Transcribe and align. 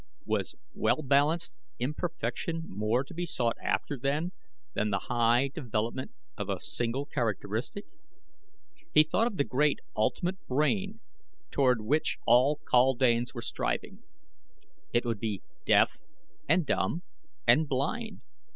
Was 0.25 0.55
well 0.73 1.03
balanced 1.03 1.51
imperfection 1.77 2.63
more 2.65 3.03
to 3.03 3.13
be 3.13 3.23
sought 3.27 3.55
after 3.61 3.99
then, 3.99 4.31
than 4.73 4.89
the 4.89 4.97
high 5.11 5.47
development 5.53 6.09
of 6.37 6.49
a 6.49 6.59
single 6.59 7.05
characteristic? 7.05 7.85
He 8.91 9.03
thought 9.03 9.27
of 9.27 9.37
the 9.37 9.43
great, 9.43 9.77
ultimate 9.95 10.43
brain 10.47 11.01
toward 11.51 11.81
which 11.81 12.17
all 12.25 12.61
kaldanes 12.67 13.35
were 13.35 13.43
striving. 13.43 14.01
It 14.91 15.05
would 15.05 15.19
be 15.19 15.43
deaf, 15.67 16.01
and 16.49 16.65
dumb, 16.65 17.03
and 17.45 17.69
blind. 17.69 18.21